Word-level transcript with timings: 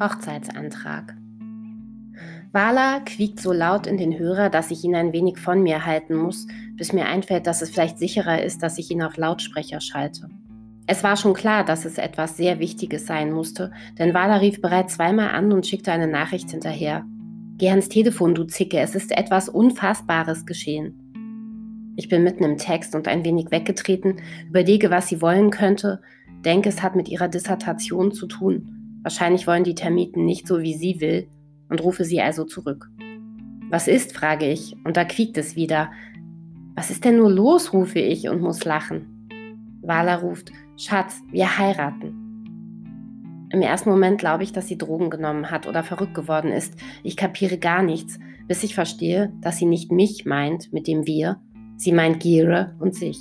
Hochzeitsantrag. 0.00 1.16
Wala 2.52 3.00
quiekt 3.00 3.40
so 3.40 3.52
laut 3.52 3.86
in 3.86 3.98
den 3.98 4.18
Hörer, 4.18 4.48
dass 4.48 4.70
ich 4.70 4.82
ihn 4.82 4.94
ein 4.94 5.12
wenig 5.12 5.38
von 5.38 5.62
mir 5.62 5.84
halten 5.84 6.16
muss, 6.16 6.46
bis 6.76 6.92
mir 6.92 7.06
einfällt, 7.06 7.46
dass 7.46 7.62
es 7.62 7.70
vielleicht 7.70 7.98
sicherer 7.98 8.42
ist, 8.42 8.62
dass 8.62 8.78
ich 8.78 8.90
ihn 8.90 9.02
auf 9.02 9.16
Lautsprecher 9.16 9.80
schalte. 9.80 10.28
Es 10.86 11.04
war 11.04 11.16
schon 11.16 11.34
klar, 11.34 11.64
dass 11.64 11.84
es 11.84 11.98
etwas 11.98 12.38
sehr 12.38 12.58
Wichtiges 12.58 13.06
sein 13.06 13.32
musste, 13.32 13.72
denn 13.98 14.14
Wala 14.14 14.36
rief 14.36 14.62
bereits 14.62 14.94
zweimal 14.94 15.30
an 15.30 15.52
und 15.52 15.66
schickte 15.66 15.92
eine 15.92 16.08
Nachricht 16.08 16.50
hinterher. 16.50 17.04
Geh 17.58 17.68
ans 17.68 17.90
Telefon, 17.90 18.34
du 18.34 18.44
Zicke, 18.44 18.78
es 18.78 18.94
ist 18.94 19.12
etwas 19.12 19.50
Unfassbares 19.50 20.46
geschehen. 20.46 21.92
Ich 21.96 22.08
bin 22.08 22.22
mitten 22.22 22.44
im 22.44 22.56
Text 22.56 22.94
und 22.94 23.08
ein 23.08 23.24
wenig 23.24 23.50
weggetreten, 23.50 24.20
überlege, 24.48 24.90
was 24.90 25.08
sie 25.08 25.20
wollen 25.20 25.50
könnte, 25.50 26.00
denke, 26.44 26.68
es 26.68 26.82
hat 26.82 26.96
mit 26.96 27.08
ihrer 27.08 27.28
Dissertation 27.28 28.12
zu 28.12 28.26
tun 28.26 28.77
Wahrscheinlich 29.02 29.46
wollen 29.46 29.64
die 29.64 29.74
Termiten 29.74 30.24
nicht 30.24 30.46
so, 30.46 30.60
wie 30.60 30.74
sie 30.74 31.00
will, 31.00 31.28
und 31.68 31.82
rufe 31.82 32.04
sie 32.04 32.20
also 32.20 32.44
zurück. 32.44 32.90
Was 33.70 33.88
ist, 33.88 34.16
frage 34.16 34.46
ich, 34.50 34.76
und 34.84 34.96
da 34.96 35.04
quiekt 35.04 35.36
es 35.36 35.56
wieder. 35.56 35.90
Was 36.74 36.90
ist 36.90 37.04
denn 37.04 37.18
nur 37.18 37.30
los, 37.30 37.72
rufe 37.72 37.98
ich 37.98 38.28
und 38.28 38.40
muss 38.40 38.64
lachen. 38.64 39.28
Wala 39.82 40.16
ruft, 40.16 40.52
Schatz, 40.76 41.22
wir 41.30 41.58
heiraten. 41.58 43.48
Im 43.50 43.62
ersten 43.62 43.90
Moment 43.90 44.18
glaube 44.18 44.42
ich, 44.42 44.52
dass 44.52 44.68
sie 44.68 44.76
Drogen 44.76 45.10
genommen 45.10 45.50
hat 45.50 45.66
oder 45.66 45.82
verrückt 45.82 46.14
geworden 46.14 46.52
ist. 46.52 46.74
Ich 47.02 47.16
kapiere 47.16 47.58
gar 47.58 47.82
nichts, 47.82 48.18
bis 48.46 48.62
ich 48.62 48.74
verstehe, 48.74 49.32
dass 49.40 49.56
sie 49.56 49.66
nicht 49.66 49.90
mich 49.90 50.26
meint 50.26 50.72
mit 50.72 50.86
dem 50.86 51.06
Wir, 51.06 51.40
sie 51.76 51.92
meint 51.92 52.20
Gire 52.20 52.76
und 52.78 52.94
sich. 52.94 53.18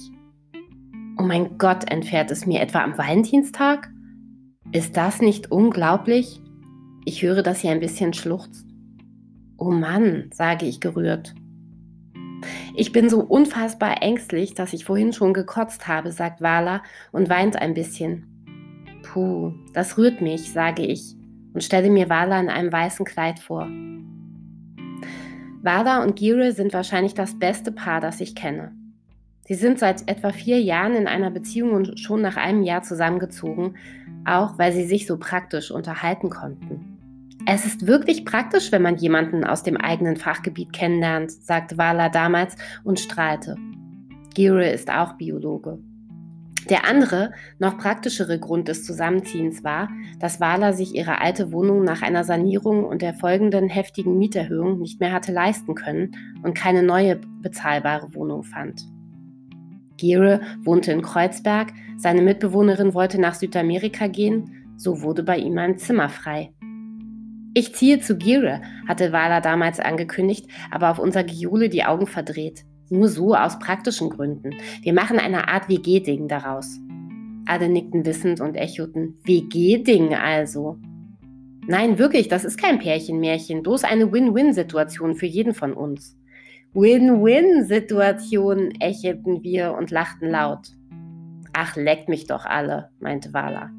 Oh 1.17 1.23
mein 1.23 1.57
Gott, 1.57 1.89
entfährt 1.89 2.31
es 2.31 2.45
mir 2.45 2.61
etwa 2.61 2.83
am 2.83 2.97
Valentinstag? 2.97 3.89
Ist 4.73 4.97
das 4.97 5.21
nicht 5.21 5.49
unglaublich? 5.49 6.41
Ich 7.05 7.21
höre, 7.21 7.41
dass 7.41 7.61
sie 7.61 7.69
ein 7.69 7.79
bisschen 7.79 8.13
schluchzt. 8.13 8.65
Oh 9.57 9.71
Mann, 9.71 10.29
sage 10.33 10.65
ich 10.65 10.81
gerührt. 10.81 11.33
Ich 12.75 12.91
bin 12.91 13.09
so 13.09 13.21
unfassbar 13.21 14.03
ängstlich, 14.03 14.55
dass 14.55 14.73
ich 14.73 14.83
vorhin 14.83 15.13
schon 15.13 15.33
gekotzt 15.33 15.87
habe, 15.87 16.11
sagt 16.11 16.41
Wala 16.41 16.83
und 17.13 17.29
weint 17.29 17.55
ein 17.55 17.73
bisschen. 17.73 18.27
Puh, 19.03 19.53
das 19.73 19.97
rührt 19.97 20.21
mich, 20.21 20.51
sage 20.51 20.85
ich 20.85 21.15
und 21.53 21.63
stelle 21.63 21.89
mir 21.89 22.09
Wala 22.09 22.39
in 22.39 22.49
einem 22.49 22.71
weißen 22.71 23.05
Kleid 23.05 23.39
vor. 23.39 23.69
Wala 25.63 26.03
und 26.03 26.17
Gire 26.17 26.51
sind 26.51 26.73
wahrscheinlich 26.73 27.13
das 27.13 27.39
beste 27.39 27.71
Paar, 27.71 28.01
das 28.01 28.19
ich 28.19 28.35
kenne. 28.35 28.73
Sie 29.47 29.55
sind 29.55 29.79
seit 29.79 30.09
etwa 30.09 30.33
vier 30.33 30.61
Jahren 30.61 30.93
in 30.93 31.07
einer 31.07 31.31
Beziehung 31.31 31.71
und 31.71 31.99
schon 32.01 32.21
nach 32.21 32.35
einem 32.35 32.63
Jahr 32.63 32.83
zusammengezogen, 32.83 33.77
auch 34.27 34.57
weil 34.57 34.73
sie 34.73 34.85
sich 34.85 35.07
so 35.07 35.17
praktisch 35.17 35.71
unterhalten 35.71 36.29
konnten. 36.29 36.97
Es 37.45 37.65
ist 37.65 37.87
wirklich 37.87 38.25
praktisch, 38.25 38.71
wenn 38.71 38.81
man 38.81 38.97
jemanden 38.97 39.45
aus 39.45 39.63
dem 39.63 39.77
eigenen 39.77 40.17
Fachgebiet 40.17 40.73
kennenlernt, 40.73 41.31
sagte 41.31 41.77
Wala 41.77 42.09
damals 42.09 42.55
und 42.83 42.99
strahlte. 42.99 43.55
Gire 44.35 44.69
ist 44.69 44.91
auch 44.91 45.13
Biologe. 45.13 45.79
Der 46.69 46.85
andere, 46.85 47.31
noch 47.59 47.77
praktischere 47.77 48.39
Grund 48.39 48.67
des 48.67 48.83
Zusammenziehens 48.83 49.63
war, 49.63 49.87
dass 50.19 50.41
Wala 50.41 50.73
sich 50.73 50.93
ihre 50.93 51.21
alte 51.21 51.53
Wohnung 51.53 51.85
nach 51.85 52.01
einer 52.01 52.25
Sanierung 52.25 52.83
und 52.83 53.01
der 53.01 53.13
folgenden 53.13 53.69
heftigen 53.69 54.17
Mieterhöhung 54.17 54.79
nicht 54.79 54.99
mehr 54.99 55.13
hatte 55.13 55.31
leisten 55.31 55.75
können 55.75 56.11
und 56.43 56.55
keine 56.55 56.83
neue 56.83 57.21
bezahlbare 57.41 58.13
Wohnung 58.13 58.43
fand. 58.43 58.81
Gere 59.97 60.41
wohnte 60.63 60.91
in 60.91 61.01
Kreuzberg, 61.01 61.73
seine 61.97 62.21
Mitbewohnerin 62.21 62.93
wollte 62.93 63.19
nach 63.19 63.33
Südamerika 63.33 64.07
gehen, 64.07 64.73
so 64.77 65.01
wurde 65.01 65.23
bei 65.23 65.37
ihm 65.37 65.57
ein 65.57 65.77
Zimmer 65.77 66.09
frei. 66.09 66.51
Ich 67.53 67.73
ziehe 67.73 67.99
zu 67.99 68.17
Gere, 68.17 68.61
hatte 68.87 69.11
Wala 69.11 69.41
damals 69.41 69.79
angekündigt, 69.79 70.47
aber 70.69 70.91
auf 70.91 70.99
unser 70.99 71.23
Giole 71.23 71.69
die 71.69 71.83
Augen 71.83 72.05
verdreht. 72.05 72.63
Nur 72.89 73.09
so 73.09 73.33
aus 73.33 73.59
praktischen 73.59 74.09
Gründen. 74.09 74.51
Wir 74.83 74.93
machen 74.93 75.17
eine 75.17 75.47
Art 75.47 75.67
WG-Ding 75.67 76.27
daraus. 76.27 76.79
Alle 77.47 77.67
nickten 77.67 78.05
wissend 78.05 78.41
und 78.41 78.55
echoten, 78.55 79.17
WG-Ding 79.23 80.13
also. 80.13 80.77
Nein, 81.65 81.97
wirklich, 81.97 82.27
das 82.27 82.45
ist 82.45 82.61
kein 82.61 82.79
Pärchenmärchen, 82.79 83.63
bloß 83.63 83.83
eine 83.83 84.11
Win-Win-Situation 84.11 85.15
für 85.15 85.25
jeden 85.25 85.53
von 85.53 85.73
uns. 85.73 86.15
Win-Win-Situation, 86.73 88.71
ächelten 88.79 89.43
wir 89.43 89.73
und 89.73 89.91
lachten 89.91 90.29
laut. 90.29 90.69
Ach, 91.53 91.75
leckt 91.75 92.07
mich 92.09 92.27
doch 92.27 92.45
alle, 92.45 92.89
meinte 92.99 93.33
Wala. 93.33 93.71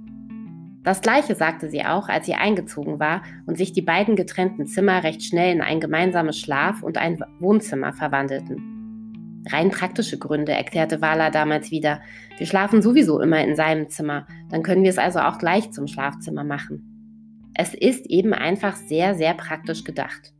Das 0.82 1.00
gleiche 1.00 1.34
sagte 1.34 1.69
sie 1.69 1.84
auch, 1.84 2.09
als 2.09 2.26
sie 2.26 2.34
eingezogen 2.34 2.99
war 2.99 3.22
und 3.47 3.59
sich 3.59 3.72
die 3.72 3.82
beiden 3.82 4.16
getrennten 4.16 4.66
Zimmer 4.66 5.04
recht 5.04 5.22
schnell 5.22 5.53
in 5.53 5.60
ein 5.60 5.81
gemeinsames 5.81 6.38
Schlaf- 6.38 6.82
und 6.82 6.97
ein 6.99 7.22
Wohnzimmer 7.41 7.93
verwandelten. 7.93 9.44
Rein 9.50 9.70
praktische 9.70 10.19
Gründe, 10.19 10.53
erklärte 10.53 11.00
Wala 11.00 11.31
damals 11.31 11.70
wieder. 11.70 12.00
Wir 12.37 12.47
schlafen 12.47 12.82
sowieso 12.82 13.20
immer 13.20 13.44
in 13.44 13.55
seinem 13.55 13.88
Zimmer, 13.88 14.26
dann 14.50 14.62
können 14.62 14.82
wir 14.82 14.91
es 14.91 14.99
also 14.99 15.20
auch 15.20 15.38
gleich 15.38 15.70
zum 15.72 15.87
Schlafzimmer 15.87 16.44
machen. 16.44 17.53
Es 17.55 17.75
ist 17.75 18.06
eben 18.06 18.32
einfach 18.32 18.76
sehr, 18.76 19.15
sehr 19.15 19.34
praktisch 19.34 19.84
gedacht. 19.84 20.32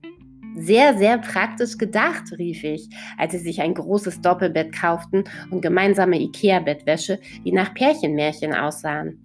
Sehr, 0.61 0.99
sehr 0.99 1.19
praktisch 1.19 1.79
gedacht, 1.79 2.33
rief 2.37 2.65
ich, 2.65 2.89
als 3.17 3.31
sie 3.31 3.39
sich 3.39 3.61
ein 3.61 3.75
großes 3.75 4.21
Doppelbett 4.23 4.73
kauften 4.75 5.23
und 5.53 5.63
gemeinsame 5.63 6.21
Ikea-Bettwäsche, 6.21 7.21
die 7.45 7.53
nach 7.53 7.75
Pärchenmärchen 7.75 8.53
aussahen. 8.53 9.21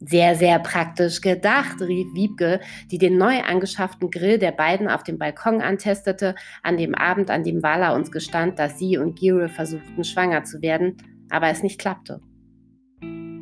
Sehr, 0.00 0.34
sehr 0.34 0.58
praktisch 0.58 1.20
gedacht, 1.20 1.80
rief 1.80 2.08
Wiebke, 2.14 2.58
die 2.90 2.98
den 2.98 3.16
neu 3.16 3.40
angeschafften 3.42 4.10
Grill 4.10 4.38
der 4.38 4.50
beiden 4.50 4.88
auf 4.88 5.04
dem 5.04 5.18
Balkon 5.18 5.60
antestete, 5.60 6.34
an 6.64 6.76
dem 6.76 6.96
Abend, 6.96 7.30
an 7.30 7.44
dem 7.44 7.62
Wala 7.62 7.94
uns 7.94 8.10
gestand, 8.10 8.58
dass 8.58 8.76
sie 8.76 8.98
und 8.98 9.20
Gire 9.20 9.48
versuchten, 9.48 10.02
schwanger 10.02 10.42
zu 10.42 10.62
werden, 10.62 10.96
aber 11.30 11.48
es 11.50 11.62
nicht 11.62 11.78
klappte. 11.78 12.20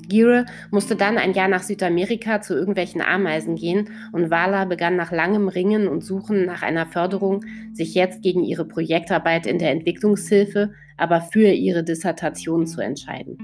Gire 0.08 0.46
musste 0.70 0.96
dann 0.96 1.18
ein 1.18 1.34
Jahr 1.34 1.48
nach 1.48 1.62
Südamerika 1.62 2.40
zu 2.40 2.54
irgendwelchen 2.54 3.02
Ameisen 3.02 3.56
gehen 3.56 3.90
und 4.12 4.30
Wala 4.30 4.64
begann 4.64 4.96
nach 4.96 5.12
langem 5.12 5.48
Ringen 5.48 5.86
und 5.86 6.02
Suchen 6.02 6.46
nach 6.46 6.62
einer 6.62 6.86
Förderung, 6.86 7.44
sich 7.74 7.94
jetzt 7.94 8.22
gegen 8.22 8.42
ihre 8.42 8.64
Projektarbeit 8.64 9.46
in 9.46 9.58
der 9.58 9.70
Entwicklungshilfe, 9.70 10.72
aber 10.96 11.20
für 11.20 11.48
ihre 11.48 11.84
Dissertation 11.84 12.66
zu 12.66 12.80
entscheiden. 12.80 13.36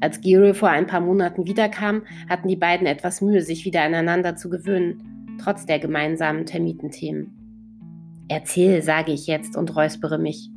Als 0.00 0.20
Gire 0.20 0.54
vor 0.54 0.70
ein 0.70 0.86
paar 0.86 1.00
Monaten 1.00 1.46
wiederkam, 1.46 2.02
hatten 2.28 2.48
die 2.48 2.56
beiden 2.56 2.86
etwas 2.86 3.20
Mühe, 3.20 3.42
sich 3.42 3.64
wieder 3.64 3.82
aneinander 3.82 4.36
zu 4.36 4.48
gewöhnen, 4.48 5.36
trotz 5.42 5.66
der 5.66 5.78
gemeinsamen 5.78 6.46
Termitenthemen. 6.46 7.32
Erzähl, 8.28 8.82
sage 8.82 9.12
ich 9.12 9.26
jetzt 9.26 9.56
und 9.56 9.74
räuspere 9.74 10.18
mich. 10.18 10.50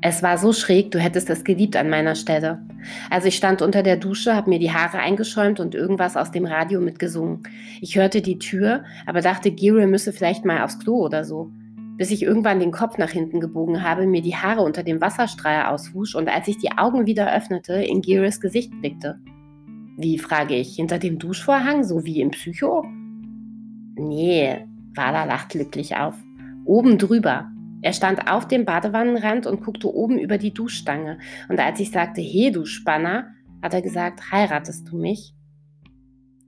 Es 0.00 0.22
war 0.22 0.38
so 0.38 0.52
schräg, 0.52 0.92
du 0.92 1.00
hättest 1.00 1.28
es 1.28 1.42
geliebt 1.42 1.76
an 1.76 1.90
meiner 1.90 2.14
Stelle. 2.14 2.62
Also 3.10 3.26
ich 3.26 3.36
stand 3.36 3.62
unter 3.62 3.82
der 3.82 3.96
Dusche, 3.96 4.36
habe 4.36 4.48
mir 4.48 4.60
die 4.60 4.72
Haare 4.72 4.98
eingeschäumt 4.98 5.58
und 5.58 5.74
irgendwas 5.74 6.16
aus 6.16 6.30
dem 6.30 6.46
Radio 6.46 6.80
mitgesungen. 6.80 7.42
Ich 7.80 7.96
hörte 7.96 8.22
die 8.22 8.38
Tür, 8.38 8.84
aber 9.06 9.22
dachte, 9.22 9.50
Gire 9.50 9.88
müsse 9.88 10.12
vielleicht 10.12 10.44
mal 10.44 10.62
aufs 10.62 10.78
Klo 10.78 11.04
oder 11.04 11.24
so. 11.24 11.50
Bis 11.96 12.12
ich 12.12 12.22
irgendwann 12.22 12.60
den 12.60 12.70
Kopf 12.70 12.96
nach 12.96 13.10
hinten 13.10 13.40
gebogen 13.40 13.82
habe, 13.82 14.06
mir 14.06 14.22
die 14.22 14.36
Haare 14.36 14.62
unter 14.62 14.84
dem 14.84 15.00
Wasserstrahl 15.00 15.66
auswusch 15.66 16.14
und 16.14 16.28
als 16.28 16.46
ich 16.46 16.58
die 16.58 16.70
Augen 16.78 17.06
wieder 17.06 17.34
öffnete, 17.34 17.72
in 17.72 18.00
Gires 18.00 18.40
Gesicht 18.40 18.70
blickte. 18.80 19.18
Wie, 19.96 20.16
frage 20.16 20.54
ich, 20.54 20.76
hinter 20.76 21.00
dem 21.00 21.18
Duschvorhang, 21.18 21.82
so 21.82 22.04
wie 22.04 22.20
im 22.20 22.30
Psycho? 22.30 22.86
Nee, 23.96 24.64
Wala 24.94 25.24
lacht 25.24 25.48
glücklich 25.48 25.96
auf. 25.96 26.14
Oben 26.64 26.98
drüber, 26.98 27.50
er 27.80 27.92
stand 27.92 28.30
auf 28.30 28.48
dem 28.48 28.64
Badewannenrand 28.64 29.46
und 29.46 29.62
guckte 29.62 29.92
oben 29.92 30.18
über 30.18 30.38
die 30.38 30.52
Duschstange. 30.52 31.18
Und 31.48 31.60
als 31.60 31.78
ich 31.80 31.90
sagte, 31.90 32.20
he, 32.20 32.50
du 32.50 32.64
Spanner, 32.64 33.34
hat 33.62 33.74
er 33.74 33.82
gesagt, 33.82 34.32
heiratest 34.32 34.88
du 34.88 34.98
mich? 34.98 35.34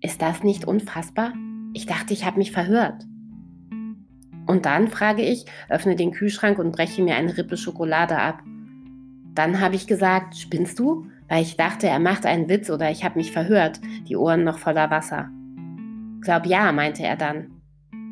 Ist 0.00 0.22
das 0.22 0.42
nicht 0.42 0.64
unfassbar? 0.64 1.34
Ich 1.72 1.86
dachte, 1.86 2.12
ich 2.12 2.24
habe 2.24 2.38
mich 2.38 2.52
verhört. 2.52 3.04
Und 4.46 4.66
dann, 4.66 4.88
frage 4.88 5.22
ich, 5.22 5.44
öffne 5.68 5.94
den 5.94 6.10
Kühlschrank 6.10 6.58
und 6.58 6.72
breche 6.72 7.02
mir 7.02 7.14
eine 7.14 7.36
Rippe 7.36 7.56
Schokolade 7.56 8.18
ab. 8.18 8.42
Dann 9.34 9.60
habe 9.60 9.76
ich 9.76 9.86
gesagt, 9.86 10.36
spinnst 10.36 10.78
du? 10.78 11.06
Weil 11.28 11.42
ich 11.42 11.56
dachte, 11.56 11.86
er 11.86 12.00
macht 12.00 12.26
einen 12.26 12.48
Witz 12.48 12.70
oder 12.70 12.90
ich 12.90 13.04
habe 13.04 13.18
mich 13.18 13.30
verhört, 13.30 13.80
die 14.08 14.16
Ohren 14.16 14.42
noch 14.42 14.58
voller 14.58 14.90
Wasser. 14.90 15.30
Glaub 16.22 16.46
ja, 16.46 16.72
meinte 16.72 17.04
er 17.04 17.16
dann. 17.16 17.52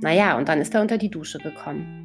Naja, 0.00 0.38
und 0.38 0.48
dann 0.48 0.60
ist 0.60 0.74
er 0.74 0.82
unter 0.82 0.98
die 0.98 1.10
Dusche 1.10 1.38
gekommen. 1.38 1.97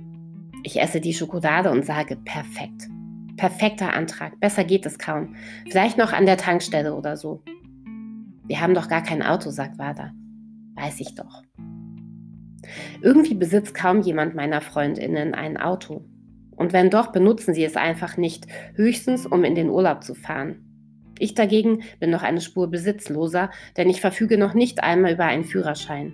Ich 0.63 0.79
esse 0.79 1.01
die 1.01 1.13
Schokolade 1.13 1.69
und 1.69 1.85
sage, 1.85 2.15
perfekt. 2.15 2.87
Perfekter 3.35 3.93
Antrag. 3.93 4.39
Besser 4.39 4.63
geht 4.63 4.85
es 4.85 4.97
kaum. 4.97 5.35
Vielleicht 5.69 5.97
noch 5.97 6.13
an 6.13 6.25
der 6.25 6.37
Tankstelle 6.37 6.95
oder 6.95 7.17
so. 7.17 7.43
Wir 8.45 8.61
haben 8.61 8.73
doch 8.73 8.87
gar 8.87 9.03
kein 9.03 9.21
Auto, 9.21 9.49
sagt 9.49 9.77
Wada. 9.77 10.13
Weiß 10.75 11.01
ich 11.01 11.15
doch. 11.15 11.43
Irgendwie 13.01 13.35
besitzt 13.35 13.73
kaum 13.75 14.01
jemand 14.01 14.35
meiner 14.35 14.61
Freundinnen 14.61 15.33
ein 15.33 15.57
Auto. 15.57 16.05
Und 16.51 16.71
wenn 16.71 16.89
doch, 16.89 17.11
benutzen 17.11 17.53
sie 17.53 17.65
es 17.65 17.75
einfach 17.75 18.15
nicht, 18.15 18.47
höchstens 18.75 19.25
um 19.25 19.43
in 19.43 19.55
den 19.55 19.69
Urlaub 19.69 20.03
zu 20.03 20.15
fahren. 20.15 20.63
Ich 21.19 21.35
dagegen 21.35 21.83
bin 21.99 22.09
noch 22.09 22.23
eine 22.23 22.41
Spur 22.41 22.69
besitzloser, 22.69 23.49
denn 23.75 23.89
ich 23.89 23.99
verfüge 23.99 24.37
noch 24.37 24.53
nicht 24.53 24.81
einmal 24.81 25.13
über 25.13 25.25
einen 25.25 25.43
Führerschein. 25.43 26.13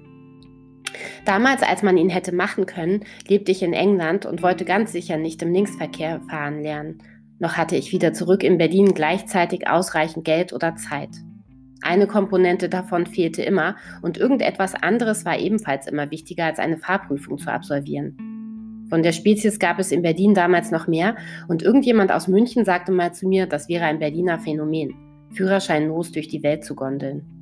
Damals, 1.25 1.61
als 1.63 1.83
man 1.83 1.97
ihn 1.97 2.09
hätte 2.09 2.33
machen 2.33 2.65
können, 2.65 3.03
lebte 3.27 3.51
ich 3.51 3.61
in 3.61 3.73
England 3.73 4.25
und 4.25 4.41
wollte 4.41 4.65
ganz 4.65 4.91
sicher 4.91 5.17
nicht 5.17 5.41
im 5.41 5.53
Linksverkehr 5.53 6.21
fahren 6.29 6.61
lernen. 6.61 6.99
Noch 7.39 7.53
hatte 7.53 7.75
ich 7.75 7.91
wieder 7.91 8.13
zurück 8.13 8.43
in 8.43 8.57
Berlin 8.57 8.93
gleichzeitig 8.93 9.67
ausreichend 9.67 10.25
Geld 10.25 10.51
oder 10.51 10.75
Zeit. 10.75 11.09
Eine 11.81 12.07
Komponente 12.07 12.67
davon 12.67 13.05
fehlte 13.05 13.41
immer 13.41 13.77
und 14.01 14.17
irgendetwas 14.17 14.75
anderes 14.75 15.23
war 15.23 15.39
ebenfalls 15.39 15.87
immer 15.87 16.11
wichtiger 16.11 16.45
als 16.45 16.59
eine 16.59 16.77
Fahrprüfung 16.77 17.37
zu 17.37 17.49
absolvieren. 17.49 18.17
Von 18.89 19.03
der 19.03 19.13
Spezies 19.13 19.59
gab 19.59 19.79
es 19.79 19.91
in 19.91 20.01
Berlin 20.01 20.33
damals 20.33 20.71
noch 20.71 20.87
mehr 20.87 21.15
und 21.47 21.61
irgendjemand 21.61 22.11
aus 22.11 22.27
München 22.27 22.65
sagte 22.65 22.91
mal 22.91 23.13
zu 23.13 23.27
mir, 23.27 23.45
das 23.45 23.69
wäre 23.69 23.85
ein 23.85 23.99
Berliner 23.99 24.39
Phänomen, 24.39 24.93
führerscheinlos 25.31 26.11
durch 26.11 26.27
die 26.27 26.43
Welt 26.43 26.65
zu 26.65 26.75
gondeln. 26.75 27.38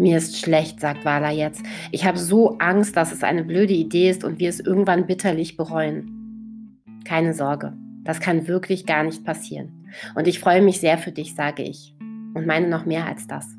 Mir 0.00 0.16
ist 0.16 0.38
schlecht, 0.38 0.80
sagt 0.80 1.04
Wala 1.04 1.30
jetzt. 1.30 1.62
Ich 1.90 2.06
habe 2.06 2.16
so 2.16 2.56
Angst, 2.56 2.96
dass 2.96 3.12
es 3.12 3.22
eine 3.22 3.44
blöde 3.44 3.74
Idee 3.74 4.08
ist 4.08 4.24
und 4.24 4.38
wir 4.38 4.48
es 4.48 4.58
irgendwann 4.58 5.06
bitterlich 5.06 5.58
bereuen. 5.58 6.80
Keine 7.04 7.34
Sorge, 7.34 7.74
das 8.02 8.18
kann 8.18 8.48
wirklich 8.48 8.86
gar 8.86 9.02
nicht 9.04 9.26
passieren. 9.26 9.84
Und 10.14 10.26
ich 10.26 10.40
freue 10.40 10.62
mich 10.62 10.80
sehr 10.80 10.96
für 10.96 11.12
dich, 11.12 11.34
sage 11.34 11.64
ich. 11.64 11.94
Und 12.32 12.46
meine 12.46 12.66
noch 12.68 12.86
mehr 12.86 13.06
als 13.06 13.26
das. 13.26 13.54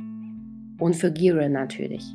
Und 0.79 0.95
für 0.95 1.11
Gira 1.11 1.47
natürlich. 1.47 2.05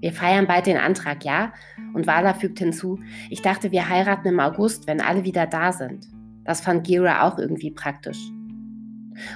Wir 0.00 0.12
feiern 0.12 0.48
bald 0.48 0.66
den 0.66 0.76
Antrag, 0.76 1.24
ja? 1.24 1.52
Und 1.94 2.08
Wala 2.08 2.34
fügt 2.34 2.58
hinzu, 2.58 2.98
ich 3.30 3.42
dachte, 3.42 3.70
wir 3.70 3.88
heiraten 3.88 4.26
im 4.26 4.40
August, 4.40 4.88
wenn 4.88 5.00
alle 5.00 5.22
wieder 5.22 5.46
da 5.46 5.70
sind. 5.70 6.08
Das 6.42 6.62
fand 6.62 6.84
Gira 6.84 7.22
auch 7.22 7.38
irgendwie 7.38 7.70
praktisch. 7.70 8.18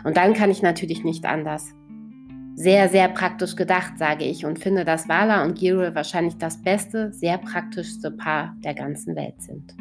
Und 0.03 0.17
dann 0.17 0.35
kann 0.35 0.51
ich 0.51 0.63
natürlich 0.63 1.05
nicht 1.05 1.27
anders. 1.27 1.77
Sehr, 2.63 2.91
sehr 2.91 3.09
praktisch 3.09 3.57
gedacht, 3.57 3.97
sage 3.97 4.27
ich, 4.27 4.45
und 4.45 4.59
finde, 4.59 4.85
dass 4.85 5.09
Wala 5.09 5.45
und 5.45 5.59
Giro 5.59 5.95
wahrscheinlich 5.95 6.37
das 6.37 6.61
beste, 6.61 7.11
sehr 7.11 7.39
praktischste 7.39 8.11
Paar 8.11 8.55
der 8.63 8.75
ganzen 8.75 9.17
Welt 9.17 9.41
sind. 9.41 9.75